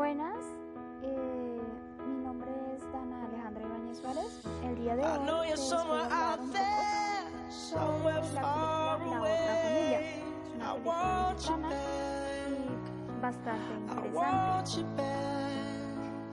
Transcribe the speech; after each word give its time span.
Buenas, 0.00 0.46
eh, 1.02 1.60
mi 2.06 2.24
nombre 2.24 2.50
es 2.74 2.90
Dana 2.90 3.22
Alejandra 3.26 3.66
Ibáñez 3.66 3.98
Suárez. 3.98 4.46
El 4.64 4.76
día 4.76 4.96
de 4.96 5.02
hoy 5.04 5.08
les 5.50 5.70
voy 5.74 5.98
a 5.98 6.04
hablar 6.06 6.40
un 6.40 6.48
poco 6.52 7.50
sobre 7.50 8.14
la 8.14 8.22
película 8.22 8.40
La 8.40 9.34
Otra 9.34 9.56
Familia. 9.62 10.00
Es 10.00 10.24
una 10.54 10.72
película 10.72 11.34
mexicana 11.36 11.70
y 12.48 13.20
bastante 13.20 13.74
interesante. 13.74 15.02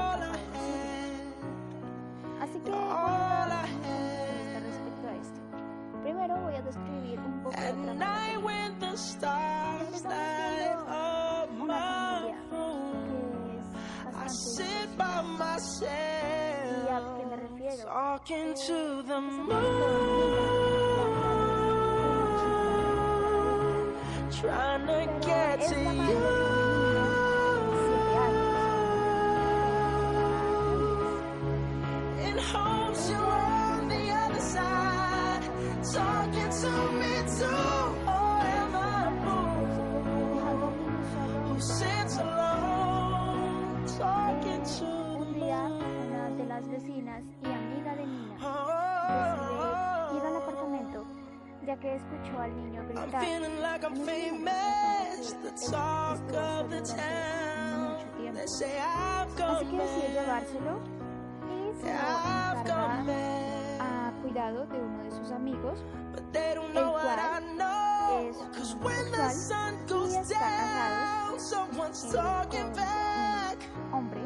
bastante 15.59 15.86
difícil. 15.86 16.86
¿Y 16.86 16.90
a 16.90 16.99
qué 17.18 17.26
me 17.26 17.36
refiero? 17.36 17.84
Talking 17.86 18.54
to 18.54 19.04
the 19.04 19.20
Empezamos 19.20 19.48
moon, 19.48 19.48
con 20.95 21.13
Nina, 21.22 21.49
la 24.30 24.32
trying 24.32 24.85
to 24.88 24.94
Pero 24.94 25.20
get 25.22 25.59
es 25.62 25.70
to 25.70 25.76
la 25.84 25.94
madre 25.94 26.16
de 26.16 26.49
you. 26.52 26.59
Las 47.10 47.10
vecinas 47.10 47.24
y 47.41 47.52
amiga 47.52 47.96
de 47.96 48.05
Nina 48.05 48.35
decide 48.35 50.18
ir 50.18 50.24
al 50.26 50.35
apartamento, 50.38 51.04
ya 51.65 51.76
que 51.77 51.96
escuchó 51.96 52.40
al 52.40 52.55
niño 52.55 52.84
gritar. 52.88 53.24
like 53.62 53.84
I'm 53.84 53.96
famous, 53.96 55.35
the 55.41 55.52
talk 55.71 56.21
of 56.34 56.70
the 56.70 56.82
town. 56.82 57.96
Así 57.96 58.05
que 58.18 58.32
decide 58.32 58.80
mad. 59.63 60.13
llevárselo 60.13 60.80
y 61.48 61.74
se 61.82 61.91
a 61.91 62.54
cuidado 64.22 64.66
de 64.68 64.80
uno 64.80 65.03
de 65.03 65.12
sus 65.12 65.31
amigos, 65.31 65.84
el 66.16 66.24
cual 66.31 66.59
es 68.22 68.38
homosexual 68.38 70.09
y 70.09 70.16
está 70.16 70.40
casado 70.40 71.40
someone's 71.40 72.03
talking 72.12 72.72
back. 72.74 73.57
un 73.75 73.94
hombre. 73.94 74.22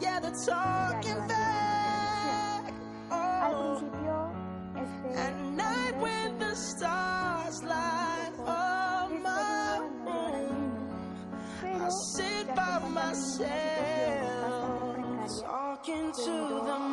Yeah, 0.00 0.20
they're 0.20 0.32
talking 0.32 1.28
back. 1.28 1.53
stars 6.54 7.62
light 7.64 8.32
up 8.46 9.10
my 9.22 9.80
room. 10.06 10.72
I 11.62 11.88
sit 11.88 12.54
by 12.54 12.78
myself, 12.88 13.42
talking 15.42 16.12
to 16.12 16.62
the 16.66 16.83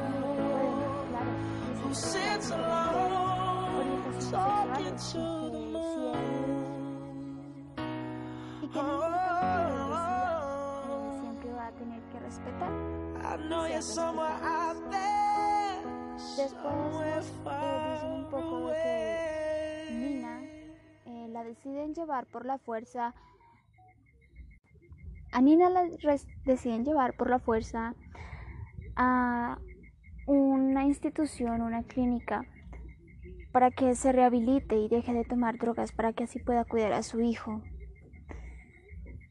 who 1.81 1.89
sits 1.93 2.49
alone, 2.51 4.03
talking 4.31 4.95
to 5.11 5.23
the 5.53 5.59
moon? 5.73 6.25
y 8.61 8.67
que 8.67 8.81
no 8.83 8.93
importa 8.93 9.31
lo 9.33 9.43
que 9.45 9.61
ella 9.61 9.85
decida, 9.85 10.33
eh, 10.89 11.19
siempre 11.21 11.49
va 11.53 11.67
a 11.67 11.71
tener 11.71 12.01
que 12.11 12.19
respetar. 12.19 12.71
I 13.21 13.37
know 13.49 13.65
you're 13.65 13.81
somewhere 13.81 14.27
out 14.27 14.41
there, 14.41 14.58
Después 16.39 17.33
eh, 17.51 18.05
un 18.07 18.29
poco 18.29 18.69
de 18.69 18.73
que 18.73 19.93
Nina 19.93 20.41
eh, 21.05 21.27
la 21.27 21.43
deciden 21.43 21.93
llevar 21.93 22.27
por 22.27 22.45
la 22.45 22.57
fuerza. 22.57 23.13
A 25.33 25.41
Nina 25.41 25.69
la 25.69 25.85
deciden 26.45 26.85
llevar 26.85 27.17
por 27.17 27.29
la 27.29 27.39
fuerza 27.39 27.93
a 28.95 29.59
una 30.27 30.85
institución, 30.85 31.61
una 31.61 31.83
clínica, 31.83 32.45
para 33.51 33.69
que 33.69 33.93
se 33.95 34.13
rehabilite 34.13 34.77
y 34.77 34.87
deje 34.87 35.11
de 35.11 35.25
tomar 35.25 35.57
drogas, 35.57 35.91
para 35.91 36.13
que 36.13 36.23
así 36.23 36.39
pueda 36.39 36.63
cuidar 36.63 36.93
a 36.93 37.03
su 37.03 37.19
hijo. 37.19 37.61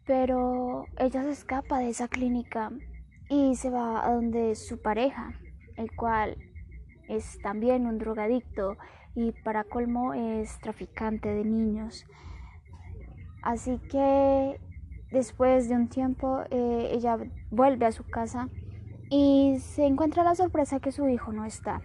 Pero 0.05 0.85
ella 0.99 1.23
se 1.23 1.31
escapa 1.31 1.79
de 1.79 1.89
esa 1.89 2.09
clínica 2.09 2.71
y 3.31 3.57
se 3.57 3.71
va 3.71 4.07
a 4.07 4.13
donde 4.13 4.55
su 4.57 4.83
pareja, 4.83 5.33
el 5.79 5.91
cual 5.97 6.37
es 7.09 7.39
también 7.43 7.87
un 7.87 7.99
drogadicto 7.99 8.77
y 9.15 9.33
para 9.33 9.65
colmo 9.65 10.15
es 10.15 10.59
traficante 10.61 11.29
de 11.29 11.45
niños. 11.45 12.07
Así 13.43 13.79
que 13.91 14.61
después 15.11 15.69
de 15.69 15.75
un 15.75 15.89
tiempo 15.89 16.43
eh, 16.51 16.91
ella 16.93 17.19
vuelve 17.51 17.87
a 17.87 17.93
su 17.93 18.05
casa 18.05 18.49
y 19.11 19.57
se 19.61 19.87
encuentra 19.87 20.23
la 20.23 20.35
sorpresa 20.35 20.81
que 20.81 20.93
su 20.93 21.09
hijo 21.09 21.33
no 21.33 21.45
está. 21.45 21.81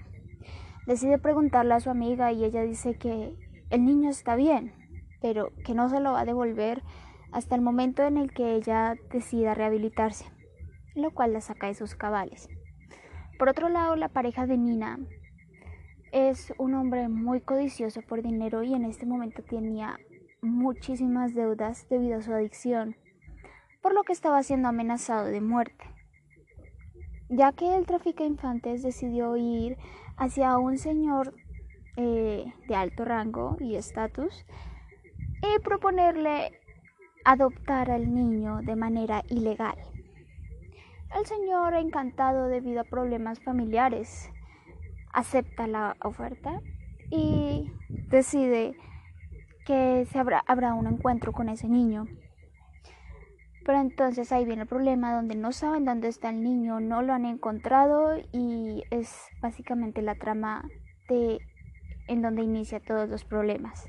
Decide 0.85 1.17
preguntarle 1.17 1.73
a 1.73 1.79
su 1.79 1.89
amiga 1.89 2.31
y 2.31 2.43
ella 2.43 2.63
dice 2.63 2.95
que 2.97 3.37
el 3.69 3.85
niño 3.85 4.09
está 4.09 4.35
bien, 4.35 4.73
pero 5.21 5.51
que 5.65 5.73
no 5.73 5.89
se 5.89 6.01
lo 6.01 6.11
va 6.11 6.21
a 6.21 6.25
devolver 6.25 6.83
hasta 7.31 7.55
el 7.55 7.61
momento 7.61 8.03
en 8.03 8.17
el 8.17 8.31
que 8.31 8.55
ella 8.55 8.95
decida 9.11 9.53
rehabilitarse, 9.53 10.25
lo 10.95 11.11
cual 11.11 11.33
la 11.33 11.41
saca 11.41 11.67
de 11.67 11.73
sus 11.73 11.95
cabales. 11.95 12.49
Por 13.39 13.49
otro 13.49 13.69
lado, 13.69 13.95
la 13.95 14.09
pareja 14.09 14.45
de 14.45 14.57
Nina 14.57 14.99
es 16.13 16.53
un 16.59 16.75
hombre 16.75 17.09
muy 17.09 17.41
codicioso 17.41 18.03
por 18.03 18.21
dinero 18.21 18.61
y 18.61 18.73
en 18.75 18.85
este 18.85 19.07
momento 19.07 19.41
tenía 19.41 19.99
muchísimas 20.43 21.33
deudas 21.33 21.87
debido 21.89 22.19
a 22.19 22.21
su 22.21 22.31
adicción, 22.31 22.95
por 23.81 23.95
lo 23.95 24.03
que 24.03 24.13
estaba 24.13 24.43
siendo 24.43 24.67
amenazado 24.67 25.25
de 25.25 25.41
muerte. 25.41 25.83
Ya 27.29 27.51
que 27.51 27.75
el 27.75 27.87
tráfico 27.87 28.21
de 28.21 28.29
infantes 28.29 28.83
decidió 28.83 29.35
ir 29.37 29.77
hacia 30.15 30.55
un 30.59 30.77
señor 30.77 31.33
eh, 31.97 32.45
de 32.67 32.75
alto 32.75 33.05
rango 33.05 33.57
y 33.59 33.75
estatus 33.75 34.45
y 35.41 35.59
proponerle 35.63 36.59
adoptar 37.25 37.89
al 37.89 38.13
niño 38.13 38.59
de 38.61 38.75
manera 38.75 39.23
ilegal. 39.29 39.77
El 41.17 41.25
señor, 41.25 41.73
encantado 41.73 42.47
debido 42.47 42.81
a 42.81 42.85
problemas 42.85 43.39
familiares, 43.39 44.29
acepta 45.13 45.67
la 45.67 45.95
oferta 46.03 46.59
y 47.09 47.71
decide 48.09 48.75
que 49.65 50.05
se 50.11 50.19
habrá, 50.19 50.43
habrá 50.47 50.73
un 50.73 50.87
encuentro 50.87 51.31
con 51.31 51.49
ese 51.49 51.69
niño. 51.69 52.05
Pero 53.65 53.79
entonces 53.79 54.31
ahí 54.31 54.43
viene 54.43 54.63
el 54.63 54.67
problema 54.67 55.15
donde 55.15 55.35
no 55.35 55.53
saben 55.53 55.85
dónde 55.85 56.09
está 56.09 56.29
el 56.29 56.43
niño, 56.43 56.81
no 56.81 57.01
lo 57.01 57.13
han 57.13 57.25
encontrado 57.25 58.17
y 58.33 58.83
es 58.91 59.29
básicamente 59.41 60.01
la 60.01 60.15
trama 60.15 60.67
de 61.07 61.39
en 62.07 62.21
donde 62.21 62.43
inicia 62.43 62.81
todos 62.81 63.07
los 63.07 63.23
problemas. 63.23 63.87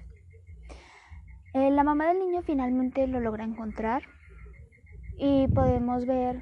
Eh, 1.55 1.71
la 1.71 1.83
mamá 1.83 2.09
del 2.09 2.21
niño 2.21 2.43
finalmente 2.43 3.07
lo 3.09 3.19
logra 3.21 3.45
encontrar 3.45 4.03
y 5.19 5.49
podemos 5.49 6.07
ver 6.07 6.41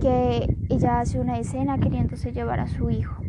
que 0.00 0.56
ella 0.70 1.00
hace 1.00 1.20
una 1.20 1.38
escena 1.38 1.78
queriéndose 1.78 2.32
llevar 2.32 2.60
a 2.60 2.66
su 2.66 2.90
hijo. 2.90 3.19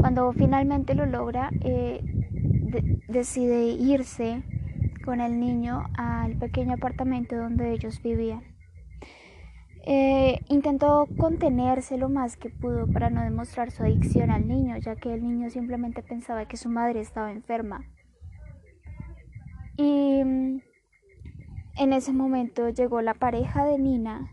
Cuando 0.00 0.32
finalmente 0.32 0.94
lo 0.94 1.04
logra, 1.04 1.50
eh, 1.60 2.00
decide 3.08 3.72
irse 3.72 4.42
con 5.04 5.20
el 5.20 5.38
niño 5.38 5.84
al 5.94 6.36
pequeño 6.36 6.74
apartamento 6.74 7.36
donde 7.36 7.72
ellos 7.72 8.00
vivían. 8.02 8.42
Eh, 9.84 10.40
intentó 10.48 11.06
contenerse 11.18 11.96
lo 11.98 12.08
más 12.08 12.36
que 12.36 12.50
pudo 12.50 12.86
para 12.86 13.10
no 13.10 13.22
demostrar 13.22 13.70
su 13.70 13.82
adicción 13.82 14.30
al 14.30 14.46
niño, 14.46 14.76
ya 14.78 14.96
que 14.96 15.12
el 15.12 15.22
niño 15.22 15.50
simplemente 15.50 16.02
pensaba 16.02 16.46
que 16.46 16.56
su 16.56 16.68
madre 16.68 17.00
estaba 17.00 17.32
enferma. 17.32 17.84
Y 19.76 20.22
mm, 20.24 20.60
en 21.78 21.92
ese 21.92 22.12
momento 22.12 22.68
llegó 22.68 23.00
la 23.00 23.14
pareja 23.14 23.64
de 23.64 23.78
Nina 23.78 24.30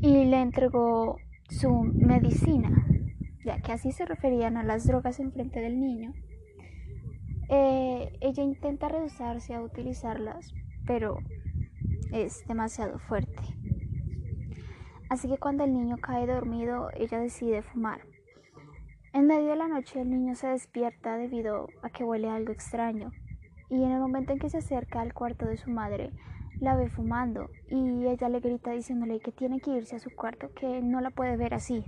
y 0.00 0.24
le 0.24 0.40
entregó 0.40 1.18
su 1.48 1.82
medicina, 1.82 2.86
ya 3.44 3.60
que 3.60 3.72
así 3.72 3.92
se 3.92 4.04
referían 4.04 4.56
a 4.56 4.62
las 4.62 4.86
drogas 4.86 5.20
en 5.20 5.32
frente 5.32 5.60
del 5.60 5.78
niño. 5.80 6.12
Eh, 7.48 8.12
ella 8.20 8.42
intenta 8.42 8.88
rehusarse 8.88 9.54
a 9.54 9.62
utilizarlas, 9.62 10.52
pero 10.86 11.18
es 12.12 12.46
demasiado 12.46 12.98
fuerte. 12.98 13.42
Así 15.08 15.28
que 15.28 15.38
cuando 15.38 15.64
el 15.64 15.72
niño 15.72 15.96
cae 15.96 16.26
dormido, 16.26 16.90
ella 16.94 17.18
decide 17.18 17.62
fumar. 17.62 18.00
En 19.14 19.26
medio 19.26 19.50
de 19.50 19.56
la 19.56 19.68
noche 19.68 20.00
el 20.02 20.10
niño 20.10 20.34
se 20.34 20.48
despierta 20.48 21.16
debido 21.16 21.68
a 21.82 21.88
que 21.88 22.04
huele 22.04 22.28
algo 22.28 22.52
extraño 22.52 23.10
y 23.70 23.82
en 23.82 23.90
el 23.90 24.00
momento 24.00 24.32
en 24.32 24.38
que 24.38 24.50
se 24.50 24.58
acerca 24.58 25.00
al 25.00 25.14
cuarto 25.14 25.46
de 25.46 25.56
su 25.56 25.70
madre, 25.70 26.10
la 26.60 26.76
ve 26.76 26.88
fumando 26.88 27.48
y 27.70 28.06
ella 28.06 28.28
le 28.28 28.40
grita 28.40 28.72
diciéndole 28.72 29.20
que 29.20 29.32
tiene 29.32 29.60
que 29.60 29.70
irse 29.70 29.96
a 29.96 29.98
su 29.98 30.10
cuarto, 30.10 30.50
que 30.54 30.82
no 30.82 31.00
la 31.00 31.10
puede 31.10 31.36
ver 31.36 31.54
así. 31.54 31.84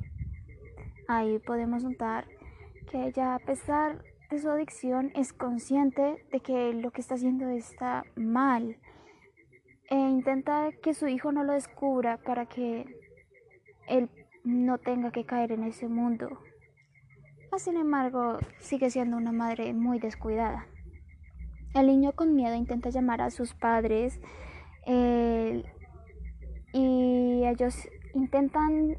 Ahí 1.12 1.40
podemos 1.40 1.82
notar 1.82 2.24
que 2.88 3.08
ella, 3.08 3.34
a 3.34 3.40
pesar 3.40 4.04
de 4.30 4.38
su 4.38 4.48
adicción, 4.48 5.10
es 5.16 5.32
consciente 5.32 6.24
de 6.30 6.38
que 6.38 6.72
lo 6.72 6.92
que 6.92 7.00
está 7.00 7.16
haciendo 7.16 7.48
está 7.48 8.04
mal 8.14 8.76
e 9.88 9.96
intenta 9.96 10.70
que 10.70 10.94
su 10.94 11.08
hijo 11.08 11.32
no 11.32 11.42
lo 11.42 11.54
descubra 11.54 12.18
para 12.18 12.46
que 12.46 12.86
él 13.88 14.08
no 14.44 14.78
tenga 14.78 15.10
que 15.10 15.26
caer 15.26 15.50
en 15.50 15.64
ese 15.64 15.88
mundo. 15.88 16.28
Sin 17.56 17.76
embargo, 17.76 18.38
sigue 18.60 18.88
siendo 18.88 19.16
una 19.16 19.32
madre 19.32 19.72
muy 19.72 19.98
descuidada. 19.98 20.68
El 21.74 21.88
niño 21.88 22.12
con 22.12 22.36
miedo 22.36 22.54
intenta 22.54 22.90
llamar 22.90 23.20
a 23.20 23.30
sus 23.30 23.52
padres 23.52 24.20
eh, 24.86 25.64
y 26.72 27.42
ellos 27.44 27.88
intentan 28.14 28.96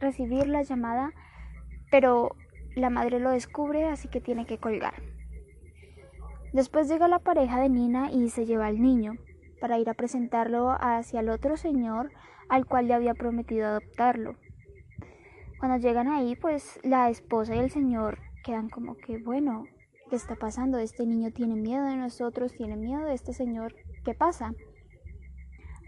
recibir 0.00 0.46
la 0.46 0.62
llamada, 0.62 1.12
pero 1.90 2.36
la 2.74 2.90
madre 2.90 3.20
lo 3.20 3.30
descubre, 3.30 3.86
así 3.86 4.08
que 4.08 4.20
tiene 4.20 4.46
que 4.46 4.58
colgar. 4.58 4.94
Después 6.52 6.88
llega 6.88 7.08
la 7.08 7.20
pareja 7.20 7.60
de 7.60 7.68
Nina 7.68 8.10
y 8.10 8.28
se 8.30 8.46
lleva 8.46 8.66
al 8.66 8.80
niño 8.80 9.14
para 9.60 9.78
ir 9.78 9.88
a 9.88 9.94
presentarlo 9.94 10.70
hacia 10.70 11.20
el 11.20 11.28
otro 11.28 11.56
señor 11.56 12.10
al 12.48 12.66
cual 12.66 12.88
le 12.88 12.94
había 12.94 13.14
prometido 13.14 13.66
adoptarlo. 13.66 14.34
Cuando 15.60 15.78
llegan 15.78 16.08
ahí, 16.08 16.34
pues 16.36 16.80
la 16.82 17.10
esposa 17.10 17.54
y 17.54 17.58
el 17.58 17.70
señor 17.70 18.18
quedan 18.42 18.68
como 18.68 18.96
que, 18.96 19.18
bueno, 19.18 19.64
¿qué 20.08 20.16
está 20.16 20.34
pasando? 20.34 20.78
Este 20.78 21.06
niño 21.06 21.30
tiene 21.30 21.54
miedo 21.54 21.84
de 21.84 21.96
nosotros, 21.96 22.52
tiene 22.52 22.76
miedo 22.76 23.04
de 23.04 23.14
este 23.14 23.32
señor, 23.32 23.74
¿qué 24.04 24.14
pasa? 24.14 24.52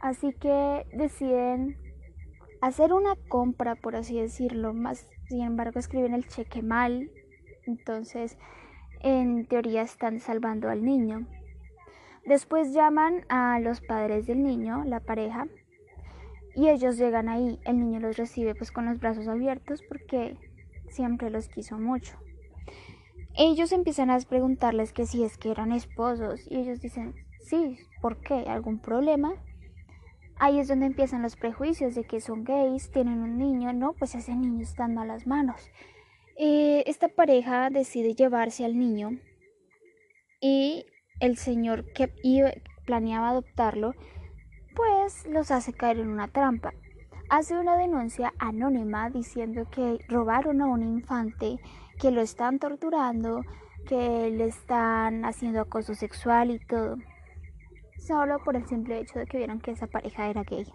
Así 0.00 0.32
que 0.34 0.84
deciden 0.92 1.76
hacer 2.60 2.92
una 2.92 3.14
compra, 3.28 3.74
por 3.74 3.96
así 3.96 4.20
decirlo, 4.20 4.74
más 4.74 5.08
sin 5.32 5.40
embargo 5.40 5.80
escriben 5.80 6.12
el 6.12 6.28
cheque 6.28 6.60
mal, 6.60 7.10
entonces 7.64 8.36
en 9.00 9.46
teoría 9.46 9.80
están 9.80 10.20
salvando 10.20 10.68
al 10.68 10.84
niño. 10.84 11.26
Después 12.26 12.74
llaman 12.74 13.24
a 13.30 13.58
los 13.58 13.80
padres 13.80 14.26
del 14.26 14.42
niño, 14.42 14.84
la 14.84 15.00
pareja, 15.00 15.46
y 16.54 16.68
ellos 16.68 16.98
llegan 16.98 17.30
ahí. 17.30 17.58
El 17.64 17.80
niño 17.80 17.98
los 17.98 18.18
recibe 18.18 18.54
pues 18.54 18.70
con 18.70 18.84
los 18.84 19.00
brazos 19.00 19.26
abiertos 19.26 19.82
porque 19.88 20.36
siempre 20.90 21.30
los 21.30 21.48
quiso 21.48 21.78
mucho. 21.78 22.18
Ellos 23.34 23.72
empiezan 23.72 24.10
a 24.10 24.20
preguntarles 24.20 24.92
que 24.92 25.06
si 25.06 25.24
es 25.24 25.38
que 25.38 25.50
eran 25.50 25.72
esposos 25.72 26.46
y 26.50 26.58
ellos 26.58 26.82
dicen, 26.82 27.14
sí, 27.40 27.78
¿por 28.02 28.18
qué? 28.18 28.44
¿Algún 28.48 28.80
problema? 28.80 29.32
Ahí 30.38 30.58
es 30.58 30.68
donde 30.68 30.86
empiezan 30.86 31.22
los 31.22 31.36
prejuicios 31.36 31.94
de 31.94 32.04
que 32.04 32.20
son 32.20 32.44
gays, 32.44 32.90
tienen 32.90 33.20
un 33.22 33.38
niño, 33.38 33.72
no, 33.72 33.92
pues 33.92 34.14
ese 34.14 34.34
niño 34.34 34.62
está 34.62 34.86
en 34.86 34.94
malas 34.94 35.26
manos. 35.26 35.70
Eh, 36.36 36.82
esta 36.86 37.08
pareja 37.08 37.70
decide 37.70 38.14
llevarse 38.14 38.64
al 38.64 38.78
niño 38.78 39.18
y 40.40 40.86
el 41.20 41.36
señor 41.36 41.92
que 41.92 42.10
planeaba 42.84 43.30
adoptarlo, 43.30 43.94
pues 44.74 45.26
los 45.26 45.50
hace 45.50 45.72
caer 45.72 45.98
en 45.98 46.08
una 46.08 46.28
trampa. 46.28 46.72
Hace 47.28 47.56
una 47.56 47.76
denuncia 47.76 48.32
anónima 48.38 49.08
diciendo 49.08 49.66
que 49.70 50.04
robaron 50.08 50.60
a 50.60 50.66
un 50.66 50.82
infante, 50.82 51.58
que 51.98 52.10
lo 52.10 52.20
están 52.20 52.58
torturando, 52.58 53.42
que 53.86 54.30
le 54.30 54.46
están 54.46 55.24
haciendo 55.24 55.60
acoso 55.60 55.94
sexual 55.94 56.50
y 56.50 56.58
todo. 56.58 56.96
Solo 58.06 58.38
por 58.40 58.56
el 58.56 58.66
simple 58.66 58.98
hecho 58.98 59.20
de 59.20 59.26
que 59.26 59.38
vieron 59.38 59.60
que 59.60 59.70
esa 59.70 59.86
pareja 59.86 60.28
era 60.28 60.42
gay. 60.42 60.66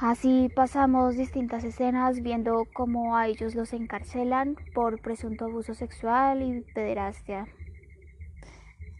Así 0.00 0.48
pasamos 0.54 1.16
distintas 1.16 1.64
escenas 1.64 2.22
viendo 2.22 2.66
cómo 2.72 3.16
a 3.16 3.26
ellos 3.26 3.56
los 3.56 3.72
encarcelan 3.72 4.56
por 4.74 5.00
presunto 5.00 5.46
abuso 5.46 5.74
sexual 5.74 6.42
y 6.42 6.60
pederastia 6.72 7.48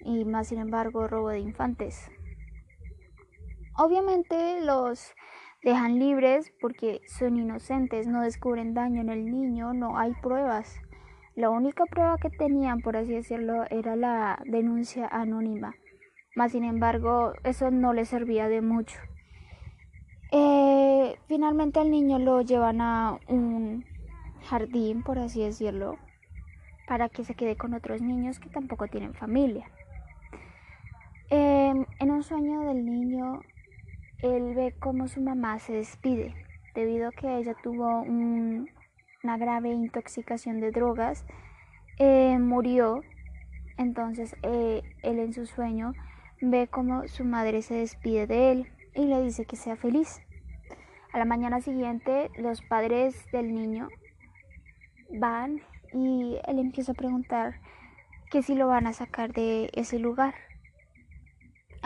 y 0.01 0.25
más 0.25 0.49
sin 0.49 0.59
embargo 0.59 1.07
robo 1.07 1.29
de 1.29 1.39
infantes. 1.39 2.11
Obviamente 3.77 4.61
los 4.63 5.15
dejan 5.63 6.01
libres 6.01 6.53
porque 6.61 7.01
son 7.07 7.37
inocentes, 7.37 8.09
no 8.09 8.23
descubren 8.23 8.75
daño 8.75 9.03
en 9.03 9.11
el 9.11 9.27
niño, 9.27 9.73
no 9.73 9.99
hay 9.99 10.15
pruebas. 10.21 10.81
La 11.37 11.51
única 11.51 11.85
prueba 11.85 12.17
que 12.17 12.31
tenían, 12.31 12.81
por 12.81 12.97
así 12.97 13.13
decirlo, 13.13 13.65
era 13.71 13.95
la 13.95 14.43
denuncia 14.47 15.07
anónima. 15.07 15.75
Más 16.37 16.53
sin 16.53 16.65
embargo, 16.65 17.33
eso 17.45 17.71
no 17.71 17.95
les 17.95 18.11
servía 18.11 18.47
de 18.47 18.61
mucho. 18.61 18.99
Eh, 20.33 21.19
finalmente 21.29 21.81
al 21.81 21.91
niño 21.91 22.19
lo 22.19 22.43
llevan 22.43 22.83
a 22.83 23.19
un 23.27 23.87
jardín, 24.45 25.03
por 25.03 25.19
así 25.19 25.43
decirlo, 25.43 25.97
para 26.87 27.09
que 27.09 27.25
se 27.25 27.35
quede 27.35 27.57
con 27.57 27.73
otros 27.73 28.03
niños 28.03 28.39
que 28.39 28.51
tampoco 28.51 28.87
tienen 28.87 29.15
familia. 29.15 29.71
Em, 31.31 31.87
en 32.01 32.11
un 32.11 32.23
sueño 32.23 32.61
del 32.69 32.85
niño, 32.85 33.41
él 34.21 34.55
ve 34.55 34.75
cómo 34.79 35.09
su 35.09 35.23
mamá 35.23 35.59
se 35.59 35.73
despide 35.73 36.35
debido 36.75 37.09
a 37.09 37.13
que 37.13 37.39
ella 37.39 37.57
tuvo 37.63 38.03
una 38.03 39.39
grave 39.39 39.71
intoxicación 39.71 40.61
de 40.61 40.71
drogas, 40.71 41.25
eh, 41.99 42.39
murió. 42.39 43.01
Entonces 43.79 44.37
eh, 44.43 44.83
él 45.03 45.19
en 45.19 45.33
su 45.33 45.47
sueño 45.47 45.95
ve 46.41 46.69
cómo 46.69 47.07
su 47.09 47.25
madre 47.25 47.63
se 47.63 47.75
despide 47.75 48.27
de 48.27 48.53
él 48.53 48.73
y 48.95 49.07
le 49.07 49.23
dice 49.23 49.47
que 49.47 49.57
sea 49.57 49.77
feliz. 49.77 50.21
A 51.13 51.19
la 51.19 51.25
mañana 51.25 51.61
siguiente 51.61 52.31
los 52.37 52.63
padres 52.63 53.31
del 53.33 53.55
niño 53.55 53.89
van 55.19 55.61
y 55.93 56.39
él 56.47 56.59
empieza 56.59 56.93
a 56.93 56.97
preguntar 56.97 57.61
que 58.31 58.43
si 58.43 58.55
lo 58.55 58.67
van 58.67 58.87
a 58.87 58.93
sacar 58.93 59.33
de 59.33 59.71
ese 59.75 59.99
lugar 59.99 60.35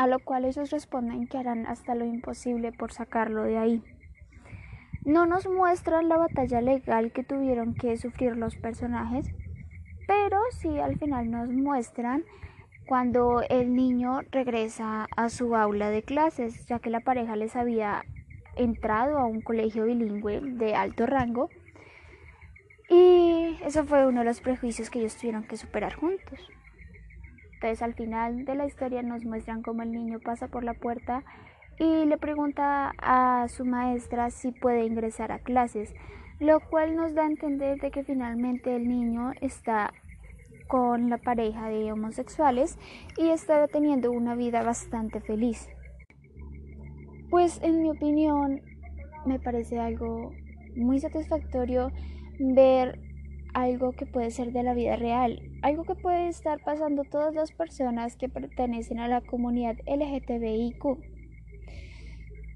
a 0.00 0.06
lo 0.06 0.18
cual 0.18 0.46
ellos 0.46 0.70
responden 0.70 1.26
que 1.26 1.36
harán 1.36 1.66
hasta 1.66 1.94
lo 1.94 2.06
imposible 2.06 2.72
por 2.72 2.90
sacarlo 2.90 3.42
de 3.42 3.58
ahí. 3.58 3.84
No 5.04 5.26
nos 5.26 5.46
muestran 5.46 6.08
la 6.08 6.16
batalla 6.16 6.62
legal 6.62 7.12
que 7.12 7.22
tuvieron 7.22 7.74
que 7.74 7.98
sufrir 7.98 8.34
los 8.34 8.56
personajes, 8.56 9.26
pero 10.06 10.38
sí 10.52 10.78
al 10.78 10.98
final 10.98 11.30
nos 11.30 11.50
muestran 11.50 12.24
cuando 12.90 13.42
el 13.48 13.76
niño 13.76 14.22
regresa 14.32 15.06
a 15.16 15.28
su 15.28 15.54
aula 15.54 15.90
de 15.90 16.02
clases, 16.02 16.66
ya 16.66 16.80
que 16.80 16.90
la 16.90 16.98
pareja 16.98 17.36
les 17.36 17.54
había 17.54 18.04
entrado 18.56 19.16
a 19.16 19.26
un 19.26 19.42
colegio 19.42 19.84
bilingüe 19.84 20.40
de 20.40 20.74
alto 20.74 21.06
rango. 21.06 21.50
Y 22.88 23.56
eso 23.64 23.84
fue 23.84 24.08
uno 24.08 24.22
de 24.22 24.24
los 24.24 24.40
prejuicios 24.40 24.90
que 24.90 24.98
ellos 24.98 25.14
tuvieron 25.14 25.44
que 25.44 25.56
superar 25.56 25.94
juntos. 25.94 26.50
Entonces 27.54 27.80
al 27.80 27.94
final 27.94 28.44
de 28.44 28.56
la 28.56 28.66
historia 28.66 29.04
nos 29.04 29.24
muestran 29.24 29.62
cómo 29.62 29.82
el 29.82 29.92
niño 29.92 30.18
pasa 30.18 30.48
por 30.48 30.64
la 30.64 30.74
puerta 30.74 31.22
y 31.78 32.06
le 32.06 32.18
pregunta 32.18 32.92
a 32.98 33.46
su 33.46 33.64
maestra 33.64 34.30
si 34.30 34.50
puede 34.50 34.84
ingresar 34.84 35.30
a 35.30 35.38
clases, 35.38 35.94
lo 36.40 36.58
cual 36.58 36.96
nos 36.96 37.14
da 37.14 37.22
a 37.22 37.26
entender 37.26 37.78
de 37.78 37.92
que 37.92 38.02
finalmente 38.02 38.74
el 38.74 38.88
niño 38.88 39.30
está 39.40 39.92
con 40.70 41.10
la 41.10 41.18
pareja 41.18 41.68
de 41.68 41.90
homosexuales 41.90 42.78
y 43.18 43.30
está 43.30 43.66
teniendo 43.66 44.12
una 44.12 44.36
vida 44.36 44.62
bastante 44.62 45.20
feliz. 45.20 45.68
Pues 47.28 47.60
en 47.62 47.82
mi 47.82 47.90
opinión 47.90 48.62
me 49.26 49.40
parece 49.40 49.80
algo 49.80 50.30
muy 50.76 51.00
satisfactorio 51.00 51.90
ver 52.38 53.00
algo 53.52 53.90
que 53.90 54.06
puede 54.06 54.30
ser 54.30 54.52
de 54.52 54.62
la 54.62 54.74
vida 54.74 54.94
real, 54.94 55.42
algo 55.62 55.82
que 55.82 55.96
puede 55.96 56.28
estar 56.28 56.62
pasando 56.62 57.02
todas 57.02 57.34
las 57.34 57.50
personas 57.50 58.16
que 58.16 58.28
pertenecen 58.28 59.00
a 59.00 59.08
la 59.08 59.22
comunidad 59.22 59.76
LGTBIQ. 59.88 60.84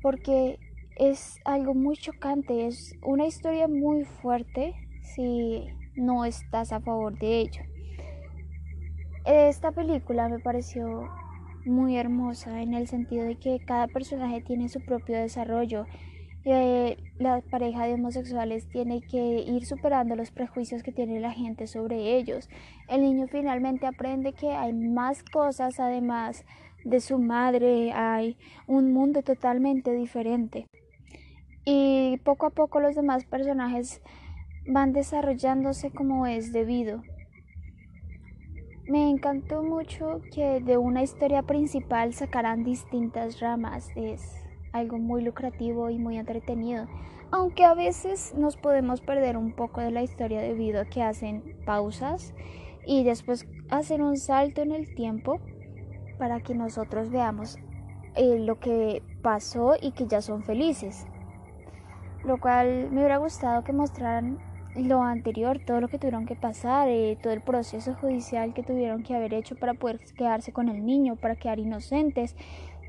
Porque 0.02 0.60
es 0.96 1.40
algo 1.44 1.74
muy 1.74 1.96
chocante, 1.96 2.68
es 2.68 2.94
una 3.02 3.26
historia 3.26 3.66
muy 3.66 4.04
fuerte 4.04 4.74
si 5.02 5.66
no 5.96 6.24
estás 6.24 6.72
a 6.72 6.78
favor 6.78 7.18
de 7.18 7.40
ello. 7.40 7.73
Esta 9.24 9.72
película 9.72 10.28
me 10.28 10.38
pareció 10.38 11.08
muy 11.64 11.96
hermosa 11.96 12.60
en 12.60 12.74
el 12.74 12.88
sentido 12.88 13.24
de 13.24 13.36
que 13.36 13.58
cada 13.64 13.86
personaje 13.86 14.42
tiene 14.42 14.68
su 14.68 14.80
propio 14.84 15.16
desarrollo 15.16 15.86
la 16.44 17.40
pareja 17.50 17.86
de 17.86 17.94
homosexuales 17.94 18.68
tiene 18.68 19.00
que 19.00 19.38
ir 19.38 19.64
superando 19.64 20.14
los 20.14 20.30
prejuicios 20.30 20.82
que 20.82 20.92
tiene 20.92 21.18
la 21.20 21.32
gente 21.32 21.66
sobre 21.66 22.16
ellos. 22.16 22.50
El 22.88 23.00
niño 23.00 23.26
finalmente 23.28 23.86
aprende 23.86 24.34
que 24.34 24.52
hay 24.52 24.74
más 24.74 25.22
cosas 25.22 25.80
además 25.80 26.44
de 26.84 27.00
su 27.00 27.18
madre, 27.18 27.92
hay 27.92 28.36
un 28.66 28.92
mundo 28.92 29.22
totalmente 29.22 29.92
diferente. 29.92 30.66
Y 31.64 32.18
poco 32.24 32.46
a 32.46 32.50
poco 32.50 32.78
los 32.78 32.94
demás 32.94 33.24
personajes 33.24 34.02
van 34.66 34.92
desarrollándose 34.92 35.90
como 35.90 36.26
es 36.26 36.52
debido. 36.52 37.02
Me 38.86 39.08
encantó 39.08 39.62
mucho 39.62 40.20
que 40.30 40.60
de 40.60 40.76
una 40.76 41.02
historia 41.02 41.42
principal 41.42 42.12
sacaran 42.12 42.64
distintas 42.64 43.40
ramas. 43.40 43.88
Es 43.96 44.44
algo 44.72 44.98
muy 44.98 45.22
lucrativo 45.22 45.88
y 45.88 45.98
muy 45.98 46.18
entretenido, 46.18 46.86
aunque 47.30 47.64
a 47.64 47.72
veces 47.72 48.34
nos 48.36 48.58
podemos 48.58 49.00
perder 49.00 49.38
un 49.38 49.52
poco 49.52 49.80
de 49.80 49.90
la 49.90 50.02
historia 50.02 50.42
debido 50.42 50.82
a 50.82 50.84
que 50.84 51.02
hacen 51.02 51.56
pausas 51.64 52.34
y 52.86 53.04
después 53.04 53.46
hacen 53.70 54.02
un 54.02 54.18
salto 54.18 54.60
en 54.60 54.72
el 54.72 54.94
tiempo 54.94 55.40
para 56.18 56.40
que 56.40 56.54
nosotros 56.54 57.08
veamos 57.08 57.56
eh, 58.16 58.38
lo 58.38 58.60
que 58.60 59.02
pasó 59.22 59.76
y 59.80 59.92
que 59.92 60.06
ya 60.06 60.20
son 60.20 60.42
felices. 60.42 61.06
Lo 62.22 62.38
cual 62.38 62.90
me 62.90 62.98
hubiera 62.98 63.16
gustado 63.16 63.64
que 63.64 63.72
mostraran 63.72 64.38
lo 64.74 65.02
anterior, 65.02 65.60
todo 65.64 65.80
lo 65.80 65.88
que 65.88 65.98
tuvieron 65.98 66.26
que 66.26 66.34
pasar, 66.34 66.88
eh, 66.88 67.16
todo 67.22 67.32
el 67.32 67.40
proceso 67.40 67.94
judicial 67.94 68.54
que 68.54 68.62
tuvieron 68.62 69.02
que 69.02 69.14
haber 69.14 69.34
hecho 69.34 69.54
para 69.56 69.74
poder 69.74 70.00
quedarse 70.16 70.52
con 70.52 70.68
el 70.68 70.84
niño, 70.84 71.16
para 71.16 71.36
quedar 71.36 71.58
inocentes, 71.58 72.34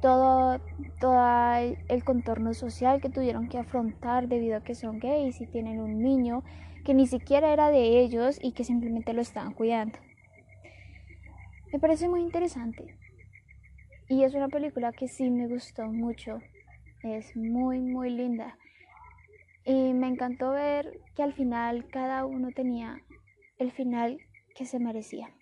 todo, 0.02 0.60
todo 1.00 1.56
el 1.88 2.04
contorno 2.04 2.54
social 2.54 3.02
que 3.02 3.10
tuvieron 3.10 3.48
que 3.48 3.58
afrontar 3.58 4.28
debido 4.28 4.58
a 4.58 4.64
que 4.64 4.76
son 4.76 5.00
gays 5.00 5.40
y 5.42 5.48
tienen 5.48 5.80
un 5.80 6.02
niño 6.02 6.44
que 6.84 6.94
ni 6.94 7.08
siquiera 7.08 7.52
era 7.52 7.70
de 7.70 8.00
ellos 8.00 8.40
y 8.42 8.52
que 8.52 8.64
simplemente 8.64 9.14
lo 9.14 9.22
estaban 9.22 9.54
cuidando. 9.54 9.98
Me 11.74 11.80
parece 11.80 12.08
muy 12.08 12.22
interesante. 12.22 12.96
Y 14.08 14.24
es 14.24 14.36
una 14.36 14.48
película 14.48 14.92
que 14.92 15.08
sí 15.08 15.32
me 15.32 15.48
gustó 15.48 15.88
mucho. 15.88 16.40
Es 17.02 17.36
muy, 17.36 17.80
muy 17.80 18.12
linda. 18.12 18.56
Y 19.66 19.94
me 19.94 20.08
encantó 20.08 20.52
ver 20.52 21.02
que 21.16 21.24
al 21.24 21.34
final 21.34 21.88
cada 21.88 22.26
uno 22.26 22.52
tenía 22.52 23.02
el 23.58 23.72
final 23.72 24.20
que 24.56 24.66
se 24.66 24.80
merecía. 24.80 25.34